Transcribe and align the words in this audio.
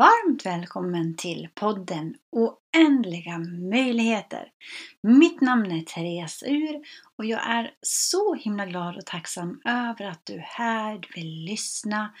varmt 0.00 0.46
välkommen 0.46 1.16
till 1.16 1.48
podden 1.54 2.14
Oändliga 2.30 3.38
möjligheter. 3.70 4.48
Mitt 5.02 5.40
namn 5.40 5.72
är 5.72 5.80
Therese 5.82 6.42
Ur 6.46 6.80
och 7.16 7.24
jag 7.24 7.50
är 7.50 7.74
så 7.82 8.34
himla 8.34 8.66
glad 8.66 8.96
och 8.96 9.06
tacksam 9.06 9.60
över 9.64 10.04
att 10.04 10.26
du 10.26 10.34
är 10.34 10.38
här, 10.38 10.98
du 10.98 11.08
vill 11.14 11.44
lyssna 11.44 12.14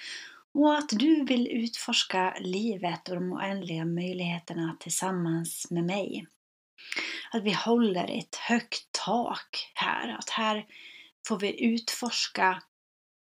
och 0.54 0.78
att 0.78 0.88
du 0.88 1.24
vill 1.24 1.48
utforska 1.48 2.34
livet 2.40 3.08
och 3.08 3.14
de 3.14 3.32
oändliga 3.32 3.84
möjligheterna 3.84 4.76
tillsammans 4.80 5.66
med 5.70 5.84
mig. 5.84 6.26
Att 7.32 7.42
vi 7.42 7.52
håller 7.52 8.18
ett 8.18 8.36
högt 8.36 8.88
tak 9.04 9.72
här, 9.74 10.16
att 10.18 10.30
här 10.30 10.66
får 11.28 11.38
vi 11.38 11.64
utforska 11.64 12.62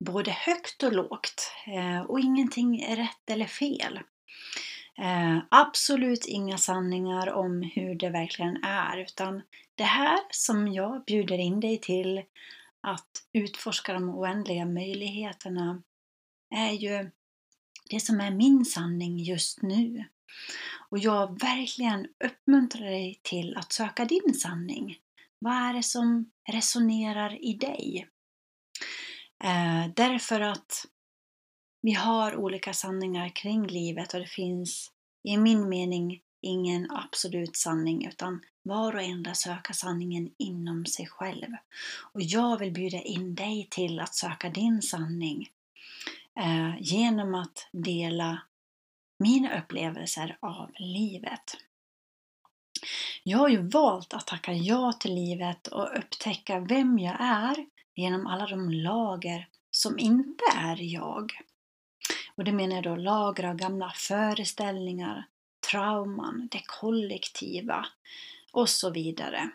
både 0.06 0.31
högt 0.31 0.84
och 0.84 0.94
lågt 0.94 1.52
eh, 1.68 2.02
och 2.02 2.20
ingenting 2.20 2.81
är 2.81 2.95
rätt 2.95 3.30
eller 3.30 3.45
fel. 3.45 4.00
Eh, 4.98 5.40
absolut 5.50 6.26
inga 6.26 6.58
sanningar 6.58 7.32
om 7.32 7.62
hur 7.62 7.96
det 7.96 8.10
verkligen 8.10 8.64
är 8.64 8.98
utan 8.98 9.42
det 9.76 9.84
här 9.84 10.20
som 10.32 10.68
jag 10.68 11.04
bjuder 11.06 11.38
in 11.38 11.60
dig 11.60 11.78
till 11.78 12.24
att 12.82 13.23
utforska 13.34 13.94
de 13.94 14.10
oändliga 14.10 14.66
möjligheterna 14.66 15.82
är 16.56 16.72
ju 16.72 17.12
det 17.90 18.00
som 18.00 18.22
är 18.22 18.32
min 18.32 18.66
sanning 18.66 19.20
just 19.20 19.62
nu. 19.62 20.06
Och 20.90 21.00
jag 21.00 21.40
verkligen 21.40 22.08
uppmuntrar 22.23 22.86
dig 22.86 23.20
till 23.22 23.58
att 23.58 23.73
söka 23.73 24.06
din 24.06 24.34
sanning. 24.34 24.98
Vad 25.40 25.54
är 25.54 25.73
det 25.73 25.84
som 25.84 26.32
resonerar 26.50 27.44
i 27.46 27.53
dig? 27.53 28.08
Eh, 29.44 29.88
därför 29.96 30.42
att 30.42 30.86
vi 31.81 31.91
har 31.91 32.35
olika 32.35 32.73
sanningar 32.73 33.30
kring 33.30 33.67
livet 33.67 34.13
och 34.13 34.19
det 34.19 34.25
finns 34.25 34.91
i 35.23 35.38
min 35.38 35.69
mening 35.69 36.22
ingen 36.41 36.91
absolut 36.91 37.58
sanning 37.58 38.08
utan 38.08 38.41
var 38.63 38.95
och 38.95 39.02
en 39.02 39.35
söka 39.35 39.73
sanningen 39.73 40.30
inom 40.38 40.85
sig 40.85 41.07
själv. 41.07 41.47
Och 42.13 42.22
jag 42.22 42.57
vill 42.57 42.73
bjuda 42.73 43.02
in 43.02 43.35
dig 43.35 43.67
till 43.72 44.00
att 44.00 44.16
söka 44.16 44.50
din 44.50 44.81
sanning 44.81 45.50
eh, 46.39 46.75
genom 46.80 47.35
att 47.35 47.67
dela 47.72 48.41
mina 49.19 49.59
upplevelser 49.59 50.38
av 50.39 50.72
livet. 50.75 51.57
Jag 53.23 53.38
har 53.38 53.50
ju 53.50 53.67
valt 53.67 54.13
att 54.13 54.27
tacka 54.27 54.53
ja 54.53 54.94
till 54.94 55.16
livet 55.16 55.67
och 55.67 55.97
upptäcka 55.97 56.59
vem 56.59 57.00
jag 57.00 57.16
är 57.19 57.66
genom 57.95 58.27
alla 58.27 58.47
de 58.47 58.69
lager 58.69 59.47
som 59.72 60.00
inte 60.00 60.44
är 60.55 60.77
jag. 60.81 61.31
Och 62.40 62.45
det 62.45 62.52
menar 62.52 62.76
jag 62.76 62.84
då 62.84 62.95
lager 62.95 63.44
av 63.44 63.56
gamla 63.56 63.92
föreställningar, 63.95 65.28
trauman, 65.72 66.48
det 66.52 66.62
kollektiva 66.66 67.86
och 68.52 68.70
så 68.70 68.90
vidare. 68.90 69.50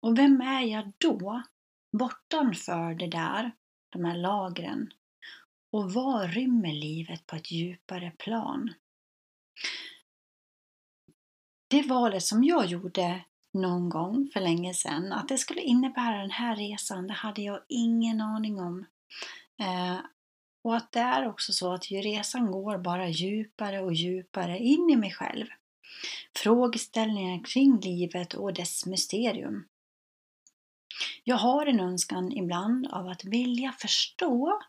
Och 0.00 0.18
vem 0.18 0.40
är 0.40 0.60
jag 0.60 0.92
då? 0.98 1.42
Bortanför 1.92 2.94
det 2.94 3.06
där, 3.06 3.52
de 3.90 4.04
här 4.04 4.16
lagren. 4.16 4.92
Och 5.70 5.92
vad 5.92 6.30
rymmer 6.30 6.72
livet 6.72 7.26
på 7.26 7.36
ett 7.36 7.50
djupare 7.50 8.12
plan? 8.18 8.74
Det 11.68 11.82
valet 11.82 12.22
som 12.22 12.44
jag 12.44 12.66
gjorde 12.66 13.24
någon 13.52 13.88
gång 13.88 14.30
för 14.32 14.40
länge 14.40 14.74
sedan, 14.74 15.12
att 15.12 15.28
det 15.28 15.38
skulle 15.38 15.60
innebära 15.60 16.20
den 16.20 16.30
här 16.30 16.56
resan, 16.56 17.06
det 17.06 17.14
hade 17.14 17.42
jag 17.42 17.60
ingen 17.68 18.20
aning 18.20 18.60
om. 18.60 18.86
Eh, 19.58 19.98
och 20.62 20.76
att 20.76 20.92
det 20.92 21.00
är 21.00 21.28
också 21.28 21.52
så 21.52 21.72
att 21.72 21.90
ju 21.90 22.00
resan 22.00 22.50
går 22.50 22.78
bara 22.78 23.08
djupare 23.08 23.80
och 23.80 23.92
djupare 23.92 24.58
in 24.58 24.90
i 24.90 24.96
mig 24.96 25.10
själv. 25.10 25.46
Frågeställningar 26.36 27.44
kring 27.44 27.80
livet 27.80 28.34
och 28.34 28.54
dess 28.54 28.86
mysterium. 28.86 29.68
Jag 31.24 31.36
har 31.36 31.66
en 31.66 31.80
önskan 31.80 32.32
ibland 32.32 32.86
av 32.86 33.08
att 33.08 33.24
vilja 33.24 33.72
förstå 33.72 34.62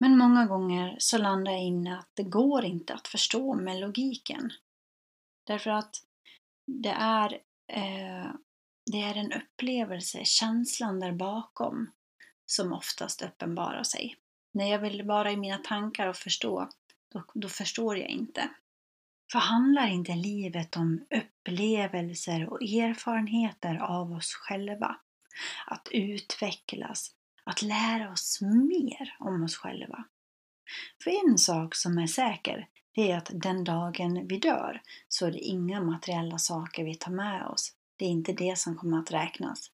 men 0.00 0.18
många 0.18 0.46
gånger 0.46 0.96
så 0.98 1.18
landar 1.18 1.52
jag 1.52 1.62
in 1.62 1.86
att 1.86 2.08
det 2.14 2.22
går 2.22 2.64
inte 2.64 2.94
att 2.94 3.08
förstå 3.08 3.54
med 3.54 3.80
logiken. 3.80 4.50
Därför 5.46 5.70
att 5.70 5.96
det 6.66 6.94
är, 6.98 7.32
eh, 7.68 8.32
det 8.92 9.02
är 9.02 9.14
en 9.14 9.32
upplevelse, 9.32 10.24
känslan 10.24 11.00
där 11.00 11.12
bakom, 11.12 11.90
som 12.46 12.72
oftast 12.72 13.22
uppenbarar 13.22 13.82
sig. 13.82 14.16
När 14.54 14.70
jag 14.70 14.78
vill 14.78 15.02
vara 15.02 15.32
i 15.32 15.36
mina 15.36 15.58
tankar 15.58 16.06
och 16.06 16.16
förstå, 16.16 16.68
då, 17.12 17.24
då 17.34 17.48
förstår 17.48 17.98
jag 17.98 18.08
inte. 18.08 18.48
För 19.32 19.38
handlar 19.38 19.88
inte 19.88 20.14
livet 20.14 20.76
om 20.76 21.06
upplevelser 21.10 22.52
och 22.52 22.62
erfarenheter 22.62 23.76
av 23.76 24.12
oss 24.12 24.34
själva? 24.34 24.96
Att 25.66 25.88
utvecklas, 25.92 27.10
att 27.44 27.62
lära 27.62 28.12
oss 28.12 28.38
mer 28.42 29.16
om 29.18 29.44
oss 29.44 29.56
själva. 29.56 30.04
För 31.04 31.28
en 31.28 31.38
sak 31.38 31.74
som 31.74 31.98
är 31.98 32.06
säker, 32.06 32.68
det 32.94 33.10
är 33.10 33.16
att 33.16 33.30
den 33.32 33.64
dagen 33.64 34.28
vi 34.28 34.38
dör 34.38 34.82
så 35.08 35.26
är 35.26 35.32
det 35.32 35.38
inga 35.38 35.80
materiella 35.80 36.38
saker 36.38 36.84
vi 36.84 36.94
tar 36.94 37.12
med 37.12 37.46
oss. 37.46 37.72
Det 37.96 38.04
är 38.04 38.08
inte 38.08 38.32
det 38.32 38.58
som 38.58 38.76
kommer 38.76 38.98
att 38.98 39.12
räknas. 39.12 39.70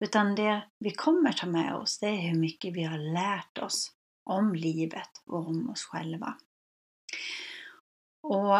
Utan 0.00 0.34
det 0.34 0.62
vi 0.78 0.90
kommer 0.90 1.32
ta 1.32 1.46
med 1.46 1.74
oss, 1.74 1.98
det 1.98 2.06
är 2.06 2.20
hur 2.20 2.38
mycket 2.38 2.74
vi 2.74 2.82
har 2.82 2.98
lärt 2.98 3.58
oss 3.58 3.93
om 4.24 4.54
livet 4.54 5.22
och 5.26 5.48
om 5.48 5.70
oss 5.70 5.84
själva. 5.84 6.36
Och 8.22 8.58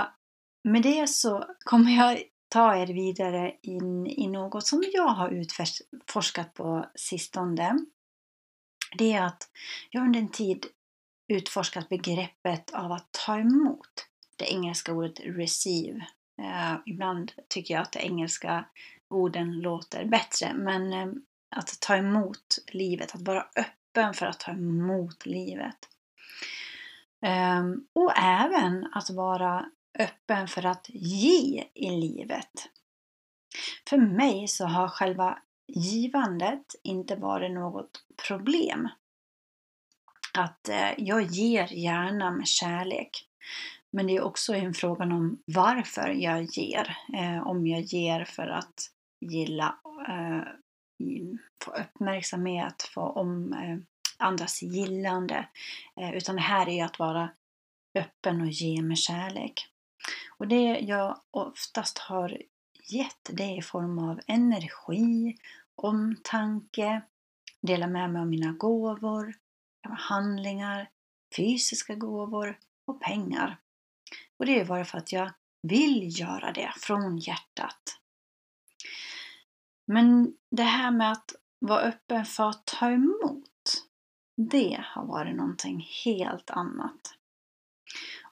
med 0.64 0.82
det 0.82 1.08
så 1.08 1.44
kommer 1.64 1.96
jag 1.96 2.22
ta 2.48 2.76
er 2.76 2.86
vidare 2.86 3.56
in 3.62 4.06
i 4.06 4.26
något 4.26 4.66
som 4.66 4.84
jag 4.92 5.08
har 5.08 5.30
utforskat 5.30 6.54
på 6.54 6.86
sistone. 6.94 7.78
Det 8.98 9.12
är 9.12 9.22
att 9.22 9.48
jag 9.90 10.02
under 10.02 10.20
en 10.20 10.30
tid 10.30 10.66
utforskat 11.28 11.88
begreppet 11.88 12.70
av 12.70 12.92
att 12.92 13.12
ta 13.26 13.38
emot. 13.38 14.08
Det 14.36 14.52
engelska 14.52 14.92
ordet 14.92 15.20
receive. 15.20 16.06
Eh, 16.42 16.74
ibland 16.86 17.32
tycker 17.48 17.74
jag 17.74 17.82
att 17.82 17.92
de 17.92 17.98
engelska 17.98 18.64
orden 19.10 19.60
låter 19.60 20.04
bättre, 20.04 20.54
men 20.54 20.92
eh, 20.92 21.08
att 21.56 21.80
ta 21.80 21.96
emot 21.96 22.58
livet, 22.72 23.14
att 23.14 23.22
vara 23.22 23.42
öppen 23.42 23.83
för 23.94 24.26
att 24.26 24.40
ta 24.40 24.52
emot 24.52 25.26
livet. 25.26 25.78
Ehm, 27.22 27.86
och 27.92 28.12
även 28.18 28.88
att 28.92 29.10
vara 29.10 29.66
öppen 29.98 30.48
för 30.48 30.66
att 30.66 30.86
ge 30.88 31.64
i 31.74 31.90
livet. 31.90 32.68
För 33.88 33.98
mig 33.98 34.48
så 34.48 34.64
har 34.64 34.88
själva 34.88 35.38
givandet 35.66 36.74
inte 36.82 37.16
varit 37.16 37.52
något 37.52 38.04
problem. 38.28 38.88
Att 40.38 40.68
eh, 40.68 40.90
jag 40.98 41.22
ger 41.22 41.72
gärna 41.72 42.30
med 42.30 42.48
kärlek. 42.48 43.28
Men 43.90 44.06
det 44.06 44.16
är 44.16 44.22
också 44.22 44.54
en 44.54 44.74
fråga 44.74 45.04
om 45.04 45.42
varför 45.46 46.08
jag 46.08 46.42
ger. 46.42 46.96
Eh, 47.14 47.46
om 47.46 47.66
jag 47.66 47.80
ger 47.80 48.24
för 48.24 48.46
att 48.46 48.90
gilla, 49.20 49.78
eh, 50.08 50.42
få 51.64 51.70
uppmärksamhet, 51.70 52.82
få 52.82 53.00
om 53.00 53.52
eh, 53.52 53.78
andras 54.16 54.62
gillande. 54.62 55.48
Eh, 56.00 56.14
utan 56.14 56.36
det 56.36 56.42
här 56.42 56.68
är 56.68 56.84
att 56.84 56.98
vara 56.98 57.30
öppen 57.94 58.40
och 58.40 58.48
ge 58.48 58.82
med 58.82 58.98
kärlek. 58.98 59.66
Och 60.38 60.48
det 60.48 60.78
jag 60.78 61.20
oftast 61.30 61.98
har 61.98 62.42
gett 62.88 63.30
det 63.32 63.42
är 63.42 63.58
i 63.58 63.62
form 63.62 63.98
av 63.98 64.20
energi, 64.26 65.36
omtanke, 65.74 67.02
dela 67.62 67.86
med 67.86 68.10
mig 68.10 68.20
av 68.20 68.28
mina 68.28 68.52
gåvor, 68.52 69.34
handlingar, 69.88 70.90
fysiska 71.36 71.94
gåvor 71.94 72.58
och 72.86 73.00
pengar. 73.00 73.56
Och 74.38 74.46
det 74.46 74.60
är 74.60 74.64
bara 74.64 74.84
för 74.84 74.98
att 74.98 75.12
jag 75.12 75.30
vill 75.62 76.20
göra 76.20 76.52
det 76.52 76.72
från 76.76 77.18
hjärtat. 77.18 78.00
Men 79.86 80.36
det 80.50 80.62
här 80.62 80.90
med 80.90 81.12
att 81.12 81.34
vara 81.58 81.80
öppen 81.80 82.24
för 82.24 82.48
att 82.48 82.66
ta 82.66 82.90
emot, 82.90 83.50
det 84.36 84.84
har 84.84 85.06
varit 85.06 85.36
någonting 85.36 85.88
helt 86.04 86.50
annat. 86.50 87.18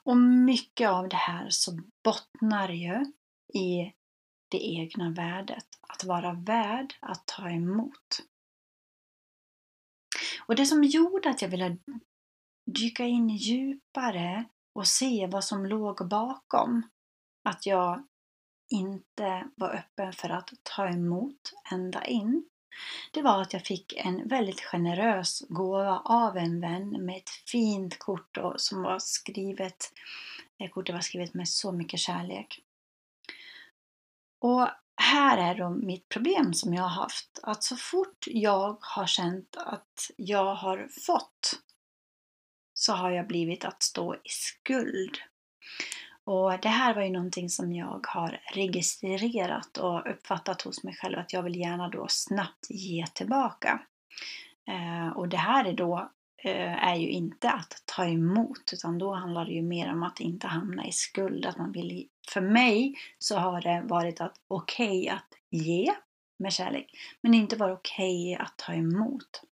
Och 0.03 0.17
mycket 0.17 0.89
av 0.89 1.09
det 1.09 1.15
här 1.15 1.49
så 1.49 1.79
bottnar 2.03 2.69
ju 2.69 3.05
i 3.53 3.93
det 4.49 4.67
egna 4.67 5.09
värdet. 5.09 5.65
Att 5.81 6.03
vara 6.03 6.33
värd 6.33 6.95
att 6.99 7.27
ta 7.27 7.49
emot. 7.49 8.19
Och 10.45 10.55
det 10.55 10.65
som 10.65 10.83
gjorde 10.83 11.29
att 11.29 11.41
jag 11.41 11.49
ville 11.49 11.77
dyka 12.65 13.05
in 13.05 13.29
djupare 13.29 14.45
och 14.73 14.87
se 14.87 15.27
vad 15.27 15.43
som 15.43 15.65
låg 15.65 16.07
bakom 16.09 16.89
att 17.43 17.65
jag 17.65 18.07
inte 18.73 19.47
var 19.55 19.75
öppen 19.75 20.13
för 20.13 20.29
att 20.29 20.49
ta 20.63 20.87
emot 20.87 21.53
ända 21.71 22.05
in. 22.05 22.45
Det 23.11 23.21
var 23.21 23.41
att 23.41 23.53
jag 23.53 23.65
fick 23.65 23.93
en 23.93 24.27
väldigt 24.27 24.61
generös 24.61 25.43
gåva 25.49 26.01
av 26.05 26.37
en 26.37 26.61
vän 26.61 26.89
med 26.89 27.17
ett 27.17 27.29
fint 27.29 27.99
kort 27.99 28.37
som 28.57 28.81
var 28.81 28.99
skrivet 28.99 29.91
kortet 30.71 30.95
var 30.95 31.01
skrivet 31.01 31.33
med 31.33 31.49
så 31.49 31.71
mycket 31.71 31.99
kärlek. 31.99 32.59
Och 34.39 34.69
här 34.95 35.37
är 35.37 35.55
då 35.55 35.69
mitt 35.69 36.09
problem 36.09 36.53
som 36.53 36.73
jag 36.73 36.83
har 36.83 37.03
haft. 37.03 37.39
Att 37.43 37.63
så 37.63 37.75
fort 37.75 38.25
jag 38.27 38.77
har 38.81 39.07
känt 39.07 39.55
att 39.57 40.11
jag 40.17 40.55
har 40.55 40.87
fått 41.05 41.59
så 42.73 42.93
har 42.93 43.11
jag 43.11 43.27
blivit 43.27 43.65
att 43.65 43.83
stå 43.83 44.15
i 44.15 44.29
skuld. 44.29 45.17
Och 46.25 46.59
det 46.61 46.69
här 46.69 46.95
var 46.95 47.01
ju 47.01 47.09
någonting 47.09 47.49
som 47.49 47.73
jag 47.73 48.05
har 48.07 48.41
registrerat 48.53 49.77
och 49.77 50.11
uppfattat 50.11 50.61
hos 50.61 50.83
mig 50.83 50.95
själv 50.95 51.19
att 51.19 51.33
jag 51.33 51.43
vill 51.43 51.59
gärna 51.59 51.89
då 51.89 52.05
snabbt 52.09 52.69
ge 52.69 53.05
tillbaka. 53.07 53.81
Eh, 54.67 55.17
och 55.17 55.29
det 55.29 55.37
här 55.37 55.65
är 55.65 55.73
då 55.73 56.11
eh, 56.43 56.87
är 56.87 56.95
ju 56.95 57.09
inte 57.09 57.51
att 57.51 57.83
ta 57.85 58.05
emot 58.05 58.73
utan 58.73 58.97
då 58.97 59.13
handlar 59.13 59.45
det 59.45 59.51
ju 59.51 59.61
mer 59.61 59.91
om 59.91 60.03
att 60.03 60.19
inte 60.19 60.47
hamna 60.47 60.85
i 60.85 60.91
skuld. 60.91 61.45
Att 61.45 61.57
man 61.57 61.71
vill, 61.71 62.07
för 62.29 62.41
mig 62.41 62.95
så 63.19 63.37
har 63.37 63.61
det 63.61 63.83
varit 63.85 64.21
att 64.21 64.35
okej 64.47 64.99
okay 64.99 65.09
att 65.09 65.27
ge 65.49 65.93
med 66.39 66.53
kärlek 66.53 66.91
men 67.21 67.33
inte 67.33 67.55
vara 67.55 67.73
okej 67.73 68.33
okay 68.33 68.45
att 68.45 68.57
ta 68.57 68.73
emot. 68.73 69.43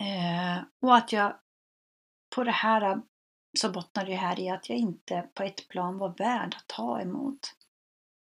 Eh, 0.00 0.64
och 0.80 0.96
att 0.96 1.12
jag 1.12 1.34
på 2.34 2.44
det 2.44 2.50
här 2.50 3.00
så 3.54 3.70
bottnar 3.70 4.06
det 4.06 4.14
här 4.14 4.40
i 4.40 4.48
att 4.48 4.68
jag 4.68 4.78
inte 4.78 5.28
på 5.34 5.42
ett 5.42 5.68
plan 5.68 5.98
var 5.98 6.08
värd 6.08 6.54
att 6.58 6.66
ta 6.66 7.00
emot. 7.00 7.54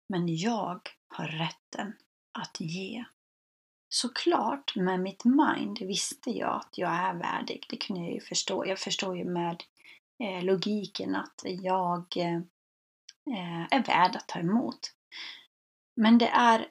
Men 0.09 0.37
jag 0.37 0.89
har 1.07 1.27
rätten 1.27 1.93
att 2.39 2.59
ge. 2.59 3.05
Såklart, 3.89 4.75
med 4.75 4.99
mitt 4.99 5.25
mind 5.25 5.79
visste 5.79 6.29
jag 6.29 6.55
att 6.55 6.77
jag 6.77 6.91
är 6.91 7.13
värdig. 7.13 7.65
Det 7.69 7.77
kunde 7.77 8.01
jag 8.01 8.13
ju 8.13 8.19
förstå. 8.19 8.65
Jag 8.65 8.79
förstår 8.79 9.17
ju 9.17 9.25
med 9.25 9.63
eh, 10.19 10.43
logiken 10.43 11.15
att 11.15 11.41
jag 11.43 12.17
eh, 12.17 12.35
eh 13.35 13.67
är 13.71 13.83
värd 13.83 14.15
att 14.15 14.27
ta 14.27 14.39
emot. 14.39 14.79
Men 15.95 16.17
det 16.17 16.27
är 16.27 16.67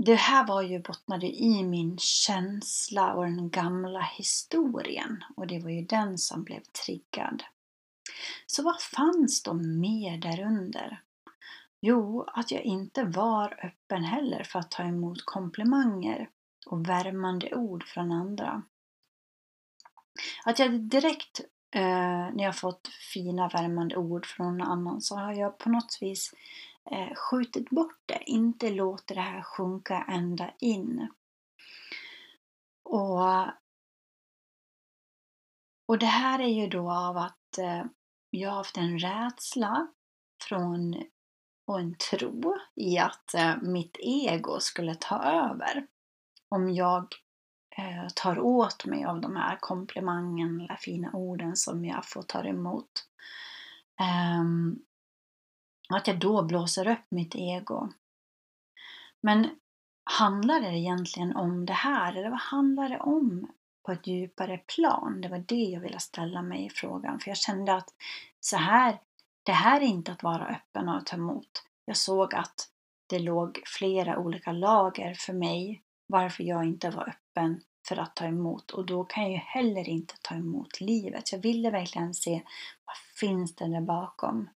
det 0.00 0.14
här 0.14 0.46
var 0.46 0.62
ju 0.62 0.78
bottnade 0.78 1.26
i 1.26 1.64
min 1.64 1.98
känsla 1.98 3.14
och 3.14 3.24
den 3.24 3.50
gamla 3.50 4.00
historien 4.00 5.24
och 5.36 5.46
det 5.46 5.58
var 5.58 5.70
ju 5.70 5.82
den 5.82 6.18
som 6.18 6.44
blev 6.44 6.60
triggad. 6.84 7.42
Så 8.46 8.62
vad 8.62 8.80
fanns 8.80 9.42
då 9.42 9.54
mer 9.54 10.18
därunder? 10.18 11.02
Jo, 11.80 12.22
att 12.22 12.50
jag 12.50 12.62
inte 12.62 13.04
var 13.04 13.64
öppen 13.64 14.04
heller 14.04 14.42
för 14.42 14.58
att 14.58 14.70
ta 14.70 14.82
emot 14.82 15.24
komplimanger 15.24 16.28
och 16.66 16.88
värmande 16.88 17.54
ord 17.54 17.84
från 17.84 18.12
andra. 18.12 18.62
Att 20.44 20.58
jag 20.58 20.80
direkt 20.80 21.40
eh, 21.74 21.82
när 22.32 22.44
jag 22.44 22.56
fått 22.56 22.88
fina 23.12 23.48
värmande 23.48 23.96
ord 23.96 24.26
från 24.26 24.58
någon 24.58 24.68
annan 24.68 25.00
så 25.00 25.16
har 25.16 25.32
jag 25.32 25.58
på 25.58 25.70
något 25.70 25.98
vis 26.00 26.34
eh, 26.90 27.14
skjutit 27.14 27.70
bort 27.70 28.02
det, 28.06 28.22
inte 28.26 28.70
låter 28.70 29.14
det 29.14 29.20
här 29.20 29.42
sjunka 29.42 30.04
ända 30.08 30.50
in. 30.58 31.08
Och, 32.84 33.46
och 35.88 35.98
det 35.98 36.06
här 36.06 36.38
är 36.40 36.62
ju 36.62 36.66
då 36.66 36.90
av 36.90 37.16
att 37.16 37.58
eh, 37.58 37.84
jag 38.30 38.50
har 38.50 38.56
haft 38.56 38.76
en 38.76 38.98
rädsla 38.98 39.88
från 40.42 41.04
och 41.66 41.80
en 41.80 41.94
tro 41.94 42.56
i 42.74 42.98
att 42.98 43.34
eh, 43.34 43.56
mitt 43.62 43.96
ego 44.00 44.60
skulle 44.60 44.94
ta 44.94 45.22
över 45.22 45.86
om 46.48 46.70
jag 46.70 47.14
eh, 47.76 48.08
tar 48.14 48.38
åt 48.38 48.84
mig 48.84 49.04
av 49.04 49.20
de 49.20 49.36
här 49.36 49.56
komplimangen 49.60 50.60
eller 50.60 50.76
fina 50.76 51.10
orden 51.12 51.56
som 51.56 51.84
jag 51.84 52.04
får 52.04 52.22
ta 52.22 52.44
emot. 52.44 52.90
Um, 54.40 54.82
att 55.94 56.06
jag 56.06 56.18
då 56.18 56.42
blåser 56.42 56.88
upp 56.88 57.06
mitt 57.10 57.34
ego. 57.34 57.88
Men 59.20 59.50
handlar 60.04 60.60
det 60.60 60.78
egentligen 60.78 61.36
om 61.36 61.66
det 61.66 61.72
här? 61.72 62.16
Eller 62.16 62.30
vad 62.30 62.40
handlar 62.40 62.88
det 62.88 63.00
om 63.00 63.52
på 63.86 63.92
ett 63.92 64.06
djupare 64.06 64.58
plan? 64.58 65.20
Det 65.20 65.28
var 65.28 65.38
det 65.38 65.54
jag 65.54 65.80
ville 65.80 65.98
ställa 65.98 66.42
mig 66.42 66.66
i 66.66 66.70
frågan. 66.70 67.20
För 67.20 67.30
jag 67.30 67.38
kände 67.38 67.74
att 67.74 67.88
så 68.40 68.56
här, 68.56 68.98
det 69.42 69.52
här 69.52 69.80
är 69.80 69.84
inte 69.84 70.12
att 70.12 70.22
vara 70.22 70.46
öppen 70.46 70.88
och 70.88 71.06
ta 71.06 71.16
emot. 71.16 71.64
Jag 71.84 71.96
såg 71.96 72.34
att 72.34 72.68
det 73.06 73.18
låg 73.18 73.62
flera 73.66 74.18
olika 74.18 74.52
lager 74.52 75.14
för 75.14 75.32
mig 75.32 75.82
varför 76.06 76.44
jag 76.44 76.64
inte 76.64 76.90
var 76.90 77.08
öppen 77.08 77.60
för 77.88 77.96
att 77.96 78.16
ta 78.16 78.24
emot 78.24 78.70
och 78.70 78.86
då 78.86 79.04
kan 79.04 79.22
jag 79.22 79.32
ju 79.32 79.38
heller 79.38 79.88
inte 79.88 80.14
ta 80.22 80.34
emot 80.34 80.80
livet. 80.80 81.32
Jag 81.32 81.38
ville 81.38 81.70
verkligen 81.70 82.14
se 82.14 82.42
vad 82.84 82.96
finns 83.20 83.54
det 83.54 83.68
där 83.68 83.80
bakom. 83.80 84.48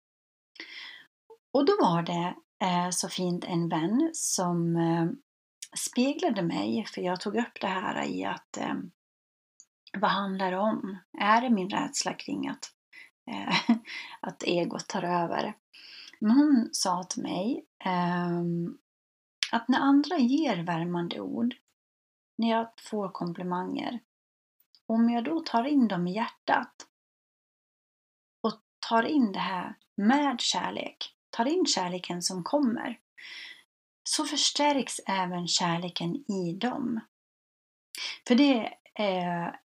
Och 1.51 1.65
då 1.65 1.77
var 1.81 2.01
det 2.01 2.35
eh, 2.65 2.89
så 2.89 3.09
fint 3.09 3.45
en 3.45 3.69
vän 3.69 4.09
som 4.13 4.75
eh, 4.75 5.07
speglade 5.77 6.41
mig, 6.41 6.85
för 6.85 7.01
jag 7.01 7.21
tog 7.21 7.35
upp 7.35 7.61
det 7.61 7.67
här 7.67 8.03
i 8.03 8.25
att 8.25 8.57
eh, 8.57 8.75
vad 9.97 10.11
handlar 10.11 10.51
det 10.51 10.57
om? 10.57 10.97
Är 11.17 11.41
det 11.41 11.49
min 11.49 11.69
rädsla 11.69 12.13
kring 12.13 12.47
att, 12.47 12.71
eh, 13.31 13.77
att 14.21 14.43
egot 14.43 14.87
tar 14.87 15.03
över? 15.03 15.53
Men 16.19 16.31
hon 16.31 16.69
sa 16.71 17.03
till 17.03 17.23
mig 17.23 17.65
ehm, 17.85 18.77
att 19.51 19.67
när 19.67 19.79
andra 19.79 20.17
ger 20.17 20.63
värmande 20.63 21.19
ord, 21.19 21.55
när 22.37 22.49
jag 22.49 22.73
får 22.81 23.09
komplimanger, 23.09 23.99
om 24.85 25.09
jag 25.09 25.23
då 25.23 25.39
tar 25.39 25.63
in 25.63 25.87
dem 25.87 26.07
i 26.07 26.15
hjärtat 26.15 26.87
och 28.41 28.53
tar 28.89 29.03
in 29.03 29.31
det 29.31 29.39
här 29.39 29.75
med 29.95 30.41
kärlek, 30.41 31.15
tar 31.31 31.45
in 31.45 31.65
kärleken 31.65 32.21
som 32.21 32.43
kommer, 32.43 32.99
så 34.03 34.25
förstärks 34.25 34.99
även 35.05 35.47
kärleken 35.47 36.15
i 36.15 36.53
dem. 36.53 36.99
För 38.27 38.35
det 38.35 38.73
är, 38.93 39.59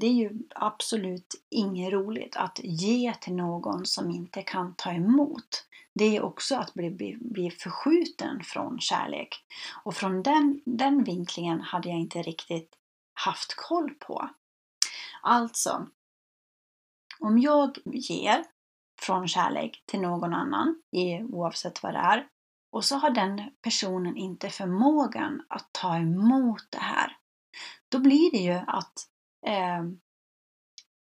det 0.00 0.06
är 0.06 0.12
ju 0.12 0.30
absolut 0.54 1.34
inget 1.50 1.92
roligt 1.92 2.36
att 2.36 2.60
ge 2.62 3.14
till 3.14 3.34
någon 3.34 3.86
som 3.86 4.10
inte 4.10 4.42
kan 4.42 4.74
ta 4.74 4.92
emot. 4.92 5.66
Det 5.94 6.16
är 6.16 6.22
också 6.22 6.56
att 6.56 6.74
bli, 6.74 6.90
bli, 6.90 7.16
bli 7.20 7.50
förskjuten 7.50 8.40
från 8.44 8.80
kärlek. 8.80 9.44
Och 9.84 9.94
från 9.94 10.22
den, 10.22 10.60
den 10.64 11.04
vinklingen 11.04 11.60
hade 11.60 11.88
jag 11.88 11.98
inte 11.98 12.22
riktigt 12.22 12.74
haft 13.14 13.54
koll 13.56 13.90
på. 13.94 14.30
Alltså, 15.22 15.86
om 17.20 17.38
jag 17.38 17.78
ger 17.84 18.44
från 19.00 19.28
kärlek 19.28 19.82
till 19.86 20.00
någon 20.00 20.34
annan, 20.34 20.82
oavsett 21.30 21.82
vad 21.82 21.94
det 21.94 21.98
är. 21.98 22.26
Och 22.72 22.84
så 22.84 22.96
har 22.96 23.10
den 23.10 23.42
personen 23.62 24.16
inte 24.16 24.50
förmågan 24.50 25.42
att 25.48 25.68
ta 25.72 25.96
emot 25.96 26.66
det 26.70 26.78
här. 26.78 27.16
Då 27.88 27.98
blir 27.98 28.30
det 28.30 28.38
ju 28.38 28.60
att, 28.66 29.08
eh, 29.46 29.78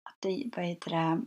att 0.03 0.17
det, 0.21 0.51
vad 0.57 0.65
heter 0.65 0.91
det, 0.91 1.23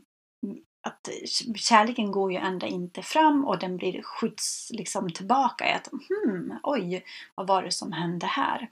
att 0.88 1.10
kärleken 1.56 2.12
går 2.12 2.32
ju 2.32 2.38
ända 2.38 2.68
inte 2.68 3.02
fram 3.02 3.46
och 3.46 3.60
den 3.60 3.78
blir 3.78 4.02
skjuts 4.02 4.70
liksom 4.74 5.10
tillbaka 5.10 5.70
i 5.70 5.74
att 5.74 5.88
hmm, 5.88 6.60
oj, 6.64 7.06
vad 7.36 7.48
var 7.48 7.64
det 7.64 7.72
som 7.72 7.92
hände 7.92 8.26
här? 8.26 8.72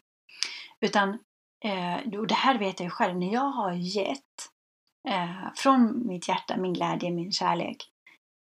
Utan, 0.80 1.10
eh, 1.64 2.20
och 2.20 2.28
det 2.28 2.36
här 2.36 2.60
vet 2.60 2.80
jag 2.80 2.86
ju 2.86 2.90
själv, 2.90 3.18
när 3.18 3.34
jag 3.34 3.50
har 3.50 3.74
gett 3.74 4.52
eh, 5.08 5.54
från 5.56 6.08
mitt 6.08 6.28
hjärta, 6.28 6.58
min 6.58 6.74
glädje, 6.74 7.12
min 7.12 7.32
kärlek. 7.32 7.92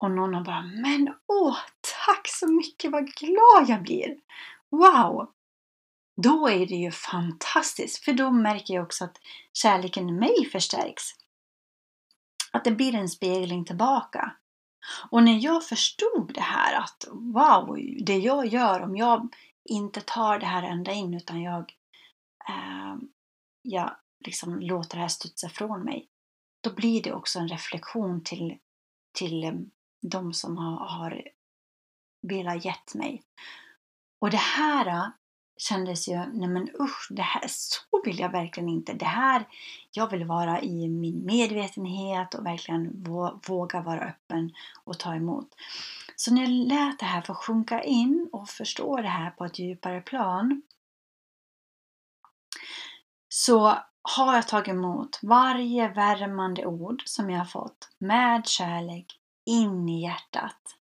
Och 0.00 0.10
någon 0.10 0.34
har 0.34 0.44
bara, 0.44 0.62
men 0.62 1.14
åh, 1.26 1.56
tack 2.06 2.28
så 2.28 2.52
mycket, 2.52 2.90
vad 2.92 3.06
glad 3.06 3.68
jag 3.68 3.82
blir! 3.82 4.16
Wow! 4.70 5.32
Då 6.22 6.48
är 6.48 6.66
det 6.66 6.74
ju 6.74 6.90
fantastiskt, 6.90 8.04
för 8.04 8.12
då 8.12 8.30
märker 8.30 8.74
jag 8.74 8.84
också 8.84 9.04
att 9.04 9.20
kärleken 9.52 10.08
i 10.08 10.12
mig 10.12 10.44
förstärks. 10.52 11.04
Att 12.52 12.64
det 12.64 12.70
blir 12.70 12.94
en 12.94 13.08
spegling 13.08 13.64
tillbaka. 13.64 14.36
Och 15.10 15.22
när 15.22 15.44
jag 15.44 15.64
förstod 15.64 16.34
det 16.34 16.40
här 16.40 16.80
att 16.80 17.04
wow, 17.10 17.78
det 18.06 18.18
jag 18.18 18.46
gör 18.46 18.80
om 18.80 18.96
jag 18.96 19.34
inte 19.64 20.00
tar 20.00 20.38
det 20.38 20.46
här 20.46 20.62
ända 20.62 20.92
in 20.92 21.14
utan 21.14 21.42
jag, 21.42 21.72
eh, 22.48 22.96
jag 23.62 23.96
liksom 24.26 24.60
låter 24.60 24.96
det 24.96 25.02
här 25.02 25.08
studsa 25.08 25.48
från 25.48 25.84
mig 25.84 26.08
då 26.60 26.74
blir 26.74 27.02
det 27.02 27.12
också 27.12 27.38
en 27.38 27.48
reflektion 27.48 28.24
till, 28.24 28.58
till 29.12 29.44
eh, 29.44 29.52
de 30.00 30.32
som 30.32 30.56
har, 30.56 30.76
har 30.86 31.22
velat 32.22 32.64
gett 32.64 32.94
mig. 32.94 33.22
Och 34.20 34.30
det 34.30 34.36
här 34.36 34.86
eh, 34.86 35.08
kändes 35.56 36.08
ju, 36.08 36.16
nej 36.16 36.48
men 36.48 36.68
usch, 36.80 37.08
det 37.10 37.22
här, 37.22 37.44
så 37.46 38.02
vill 38.04 38.18
jag 38.18 38.32
verkligen 38.32 38.68
inte. 38.68 38.92
Det 38.92 39.04
här, 39.04 39.44
jag 39.90 40.10
vill 40.10 40.24
vara 40.24 40.62
i 40.62 40.88
min 40.88 41.24
medvetenhet 41.24 42.34
och 42.34 42.46
verkligen 42.46 43.02
våga 43.46 43.80
vara 43.80 44.00
öppen 44.00 44.52
och 44.84 44.98
ta 44.98 45.14
emot. 45.14 45.54
Så 46.16 46.34
när 46.34 46.42
jag 46.42 46.50
lät 46.50 46.98
det 46.98 47.06
här 47.06 47.22
få 47.22 47.34
sjunka 47.34 47.82
in 47.82 48.28
och 48.32 48.48
förstå 48.48 48.96
det 48.96 49.08
här 49.08 49.30
på 49.30 49.44
ett 49.44 49.58
djupare 49.58 50.00
plan 50.00 50.62
så 53.28 53.78
har 54.16 54.34
jag 54.34 54.48
tagit 54.48 54.68
emot 54.68 55.18
varje 55.22 55.88
värmande 55.88 56.66
ord 56.66 57.02
som 57.06 57.30
jag 57.30 57.38
har 57.38 57.44
fått 57.44 57.90
med 57.98 58.46
kärlek 58.46 59.20
in 59.46 59.88
i 59.88 60.02
hjärtat. 60.02 60.76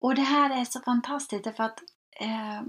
Och 0.00 0.14
det 0.14 0.22
här 0.22 0.60
är 0.60 0.64
så 0.64 0.80
fantastiskt 0.80 1.44
därför 1.44 1.64
att 1.64 1.82
eh, 2.20 2.62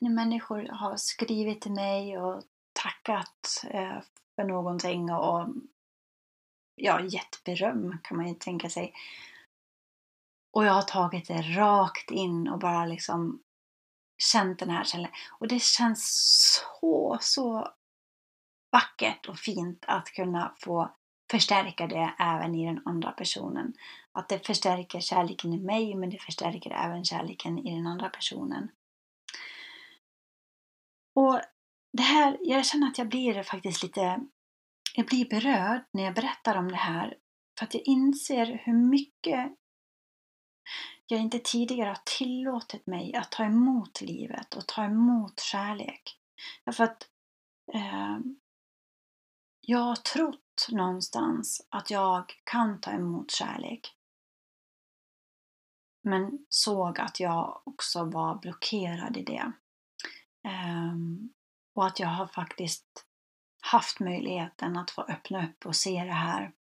när 0.00 0.10
människor 0.10 0.68
har 0.68 0.96
skrivit 0.96 1.60
till 1.60 1.72
mig 1.72 2.18
och 2.18 2.42
tackat 2.72 3.64
eh, 3.70 3.98
för 4.36 4.44
någonting 4.44 5.12
och 5.12 5.48
ja, 6.74 7.00
gett 7.00 7.44
beröm 7.44 7.98
kan 8.02 8.16
man 8.16 8.28
ju 8.28 8.34
tänka 8.34 8.70
sig. 8.70 8.92
Och 10.52 10.64
jag 10.64 10.72
har 10.72 10.82
tagit 10.82 11.28
det 11.28 11.42
rakt 11.42 12.10
in 12.10 12.48
och 12.48 12.58
bara 12.58 12.86
liksom 12.86 13.42
känt 14.18 14.58
den 14.58 14.70
här 14.70 14.84
kärleken. 14.84 15.14
Och 15.30 15.48
det 15.48 15.62
känns 15.62 16.02
så, 16.80 17.18
så 17.20 17.68
vackert 18.72 19.26
och 19.26 19.38
fint 19.38 19.84
att 19.86 20.08
kunna 20.08 20.54
få 20.58 20.94
förstärka 21.30 21.86
det 21.86 22.14
även 22.18 22.54
i 22.54 22.66
den 22.66 22.82
andra 22.84 23.12
personen. 23.12 23.72
Att 24.12 24.28
det 24.28 24.46
förstärker 24.46 25.00
kärleken 25.00 25.52
i 25.52 25.58
mig 25.58 25.94
men 25.94 26.10
det 26.10 26.18
förstärker 26.18 26.70
även 26.70 27.04
kärleken 27.04 27.58
i 27.58 27.74
den 27.76 27.86
andra 27.86 28.08
personen. 28.08 28.68
Och 31.14 31.40
det 31.92 32.02
här, 32.02 32.38
jag 32.40 32.66
känner 32.66 32.88
att 32.88 32.98
jag 32.98 33.08
blir 33.08 33.42
faktiskt 33.42 33.82
lite 33.82 34.20
jag 34.94 35.06
blir 35.06 35.28
berörd 35.28 35.84
när 35.92 36.02
jag 36.02 36.14
berättar 36.14 36.56
om 36.56 36.68
det 36.68 36.76
här 36.76 37.16
för 37.58 37.64
att 37.64 37.74
jag 37.74 37.82
inser 37.82 38.62
hur 38.64 38.72
mycket 38.72 39.52
jag 41.06 41.20
inte 41.20 41.38
tidigare 41.38 41.88
har 41.88 42.00
tillåtit 42.04 42.86
mig 42.86 43.14
att 43.14 43.30
ta 43.30 43.44
emot 43.44 44.00
livet 44.00 44.54
och 44.54 44.66
ta 44.66 44.84
emot 44.84 45.40
kärlek. 45.40 46.18
Därför 46.64 46.84
att 46.84 47.08
eh, 47.74 48.18
jag 49.60 49.78
har 49.78 49.96
trott 49.96 50.66
någonstans 50.70 51.66
att 51.68 51.90
jag 51.90 52.32
kan 52.44 52.80
ta 52.80 52.90
emot 52.90 53.30
kärlek. 53.30 53.94
Men 56.02 56.46
såg 56.48 57.00
att 57.00 57.20
jag 57.20 57.62
också 57.64 58.04
var 58.04 58.38
blockerad 58.38 59.16
i 59.16 59.22
det. 59.22 59.52
Eh, 60.44 60.94
och 61.74 61.86
att 61.86 62.00
jag 62.00 62.08
har 62.08 62.26
faktiskt 62.26 63.06
haft 63.60 64.00
möjligheten 64.00 64.76
att 64.76 64.90
få 64.90 65.02
öppna 65.02 65.46
upp 65.46 65.66
och 65.66 65.76
se 65.76 66.04
det 66.04 66.12
här. 66.12 66.52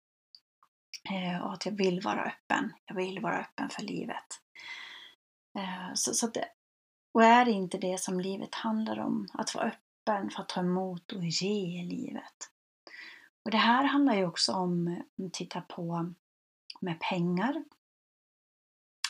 Eh, 1.10 1.42
och 1.42 1.54
att 1.54 1.66
jag 1.66 1.74
vill 1.74 2.02
vara 2.02 2.24
öppen. 2.24 2.74
Jag 2.86 2.96
vill 2.96 3.20
vara 3.20 3.40
öppen 3.40 3.70
för 3.70 3.82
livet. 3.82 4.42
Eh, 5.58 5.94
så, 5.94 6.14
så 6.14 6.28
det, 6.28 6.46
och 7.12 7.24
är 7.24 7.46
det 7.46 7.52
inte 7.52 7.78
det 7.78 8.00
som 8.02 8.20
livet 8.20 8.56
handlar 8.56 9.00
om? 9.00 9.28
Att 9.34 9.56
vara 9.56 9.66
öppen 9.66 10.30
för 10.30 10.42
att 10.42 10.50
ta 10.50 10.60
emot 10.60 11.12
och 11.12 11.24
ge 11.24 11.84
livet. 11.84 12.52
Och 13.46 13.52
det 13.52 13.58
här 13.58 13.84
handlar 13.84 14.16
ju 14.16 14.26
också 14.26 14.54
om, 14.54 15.04
om 15.18 15.26
att 15.26 15.34
titta 15.34 15.62
på 15.62 16.14
med 16.82 17.00
pengar. 17.00 17.64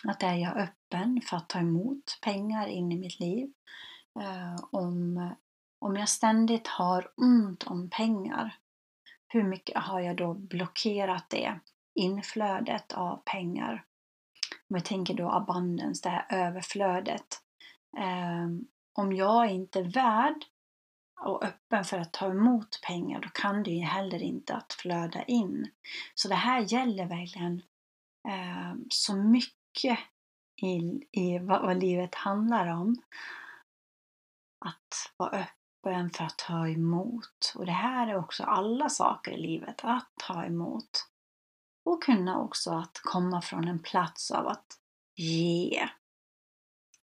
Att 0.07 0.23
är 0.23 0.35
jag 0.35 0.57
öppen 0.57 1.21
för 1.21 1.37
att 1.37 1.49
ta 1.49 1.59
emot 1.59 2.19
pengar 2.21 2.67
in 2.67 2.91
i 2.91 2.95
mitt 2.95 3.19
liv? 3.19 3.53
Eh, 4.19 4.65
om 4.71 5.29
om 5.79 5.95
jag 5.95 6.09
ständigt 6.09 6.67
har 6.67 7.11
ont 7.15 7.63
om 7.63 7.89
pengar, 7.89 8.57
hur 9.27 9.43
mycket 9.43 9.77
har 9.77 9.99
jag 9.99 10.15
då 10.15 10.33
blockerat 10.33 11.29
det 11.29 11.59
inflödet 11.95 12.93
av 12.93 13.21
pengar? 13.25 13.85
Om 14.69 14.73
vi 14.73 14.81
tänker 14.81 15.13
då 15.13 15.29
abundance, 15.31 16.09
det 16.09 16.09
här 16.09 16.25
överflödet. 16.29 17.41
Ehm, 17.97 18.67
om 18.93 19.13
jag 19.13 19.51
inte 19.51 19.79
är 19.79 19.83
värd 19.83 20.45
och 21.21 21.43
öppen 21.43 21.85
för 21.85 21.99
att 21.99 22.13
ta 22.13 22.29
emot 22.31 22.81
pengar, 22.87 23.21
då 23.21 23.29
kan 23.29 23.63
det 23.63 23.71
ju 23.71 23.83
heller 23.83 24.23
inte 24.23 24.55
att 24.55 24.73
flöda 24.73 25.23
in. 25.23 25.71
Så 26.15 26.27
det 26.27 26.35
här 26.35 26.73
gäller 26.73 27.05
verkligen 27.05 27.61
ehm, 28.27 28.85
så 28.89 29.15
mycket 29.15 29.99
i, 30.61 31.07
i 31.11 31.39
vad, 31.39 31.61
vad 31.61 31.77
livet 31.77 32.15
handlar 32.15 32.67
om. 32.67 33.01
Att 34.65 35.13
vara 35.17 35.29
öppen 35.29 35.56
öppen 35.87 36.09
för 36.09 36.23
att 36.23 36.37
ta 36.37 36.67
emot. 36.67 37.53
Och 37.55 37.65
det 37.65 37.71
här 37.71 38.07
är 38.07 38.17
också 38.17 38.43
alla 38.43 38.89
saker 38.89 39.31
i 39.31 39.37
livet, 39.37 39.81
att 39.83 40.11
ta 40.15 40.45
emot. 40.45 41.07
Och 41.85 42.03
kunna 42.03 42.39
också 42.39 42.71
att 42.71 42.99
komma 43.03 43.41
från 43.41 43.67
en 43.67 43.79
plats 43.79 44.31
av 44.31 44.47
att 44.47 44.65
ge. 45.15 45.89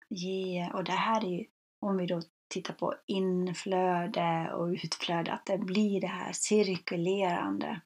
Ge, 0.09 0.71
och 0.75 0.85
det 0.85 0.93
här 0.93 1.25
är 1.25 1.29
ju, 1.29 1.47
om 1.81 1.97
vi 1.97 2.07
då 2.07 2.23
tittar 2.49 2.75
på 2.75 2.95
inflöde 3.07 4.53
och 4.53 4.67
utflöde, 4.67 5.33
att 5.33 5.47
det 5.47 5.59
blir 5.59 6.01
det 6.01 6.07
här 6.07 6.33
cirkulerande. 6.33 7.81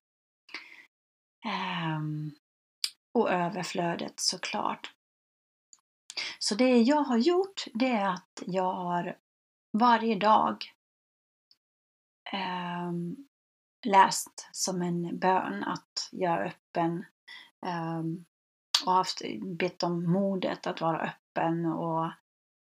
Um, 1.96 2.34
och 3.12 3.30
överflödet 3.30 4.20
såklart. 4.20 4.92
Så 6.38 6.54
det 6.54 6.82
jag 6.82 7.02
har 7.02 7.18
gjort, 7.18 7.64
det 7.74 7.88
är 7.88 8.08
att 8.08 8.42
jag 8.46 8.74
har 8.74 9.16
varje 9.72 10.14
dag 10.14 10.74
eh, 12.33 12.93
läst 13.85 14.49
som 14.52 14.83
en 14.83 15.19
bön 15.19 15.64
att 15.64 16.09
jag 16.12 16.33
är 16.33 16.45
öppen 16.47 17.04
eh, 17.66 18.02
och 18.87 18.93
haft, 18.93 19.23
bett 19.59 19.83
om 19.83 20.12
modet 20.12 20.66
att 20.66 20.81
vara 20.81 21.00
öppen 21.00 21.66
och 21.66 22.04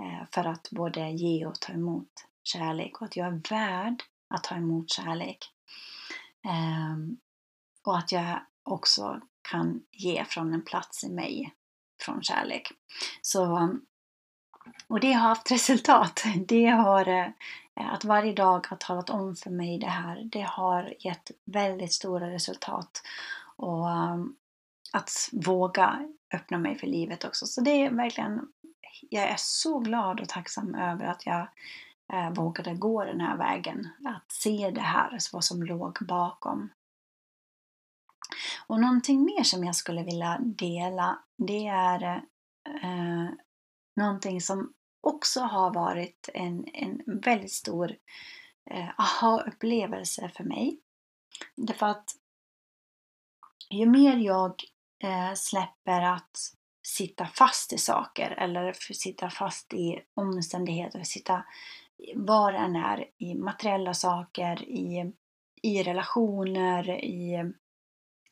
eh, 0.04 0.28
för 0.32 0.46
att 0.46 0.70
både 0.72 1.10
ge 1.10 1.46
och 1.46 1.60
ta 1.60 1.74
emot 1.74 2.12
kärlek 2.44 3.02
och 3.02 3.06
att 3.06 3.16
jag 3.16 3.28
är 3.28 3.50
värd 3.50 4.04
att 4.34 4.44
ta 4.44 4.56
emot 4.56 4.90
kärlek. 4.90 5.38
Ehm, 6.48 7.18
och 7.84 7.98
att 7.98 8.12
jag 8.12 8.42
också 8.64 9.22
kan 9.52 9.84
ge 9.92 10.26
från 10.26 10.54
en 10.54 10.66
plats 10.66 11.04
i 11.04 11.10
mig 11.10 11.54
från 12.04 12.24
kärlek. 12.24 12.72
Så, 13.22 13.70
och 14.88 15.00
det 15.00 15.14
har 15.14 15.30
haft 15.30 15.52
resultat. 15.52 16.24
Det 16.48 16.66
har 16.66 17.08
eh, 17.08 17.28
att 17.76 18.04
varje 18.04 18.34
dag 18.34 18.68
har 18.70 18.78
talat 18.78 19.10
om 19.10 19.36
för 19.36 19.50
mig 19.50 19.78
det 19.78 19.90
här, 19.90 20.22
det 20.24 20.42
har 20.42 20.94
gett 21.00 21.32
väldigt 21.46 21.94
stora 21.94 22.32
resultat. 22.32 23.02
Och 23.56 23.90
ehm, 23.92 24.36
att 24.92 25.30
våga 25.32 26.10
öppna 26.34 26.58
mig 26.58 26.76
för 26.76 26.88
livet 26.88 27.26
också. 27.26 27.46
Så 27.46 27.62
det 27.62 27.72
är 27.72 27.92
verkligen, 27.92 28.48
jag 29.10 29.24
är 29.24 29.36
så 29.38 29.80
glad 29.80 30.22
och 30.22 30.30
tacksam 30.30 30.76
över 30.76 31.06
att 31.06 31.26
jag 31.26 31.48
eh, 32.14 32.30
vågade 32.30 32.74
gå 32.74 33.06
den 33.06 33.22
här 33.22 33.38
vägen. 33.38 33.88
Att 34.06 34.32
se 34.32 34.72
det 34.76 34.82
här, 34.82 35.18
vad 35.34 35.44
som 35.44 35.64
låg 35.64 35.98
bakom. 36.02 36.70
Och 38.68 38.80
någonting 38.80 39.24
mer 39.24 39.44
som 39.44 39.64
jag 39.64 39.76
skulle 39.76 40.04
vilja 40.04 40.38
dela, 40.42 41.20
det 41.38 41.68
är 41.68 42.04
eh, 42.84 43.30
någonting 43.96 44.42
som 44.42 44.74
också 45.02 45.40
har 45.40 45.74
varit 45.74 46.30
en, 46.34 46.66
en 46.74 47.02
väldigt 47.22 47.52
stor 47.52 47.96
eh, 48.72 48.90
aha-upplevelse 48.98 50.32
för 50.36 50.44
mig. 50.44 50.80
Därför 51.56 51.86
att 51.86 52.06
ju 53.70 53.86
mer 53.86 54.18
jag 54.18 54.56
eh, 55.04 55.34
släpper 55.36 56.02
att 56.02 56.38
sitta 56.88 57.26
fast 57.26 57.74
i 57.74 57.78
saker 57.78 58.32
eller 58.32 58.74
sitta 58.94 59.30
fast 59.30 59.74
i 59.74 60.00
omständigheter, 60.14 61.04
sitta 61.04 61.44
var 62.16 62.54
än 62.54 62.76
är 62.76 63.06
i 63.18 63.36
materiella 63.36 63.94
saker, 63.94 64.64
i, 64.64 65.14
i 65.62 65.84
relationer, 65.84 66.90
i 66.90 67.52